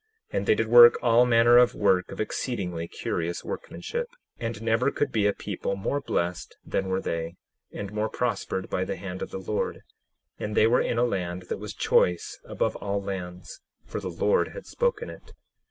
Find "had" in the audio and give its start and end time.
14.55-14.65